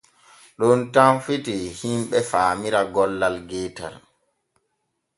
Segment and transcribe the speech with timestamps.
[0.65, 3.95] Ɗon tan fitii himɓe faamira gollal geetal.